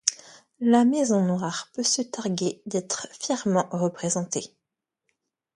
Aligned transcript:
La 0.61 0.83
maison 0.83 1.21
Noire 1.23 1.69
peut 1.75 1.83
se 1.83 2.01
targuer 2.01 2.59
d’être 2.65 3.07
fièrement 3.19 3.69
représentée… 3.71 4.51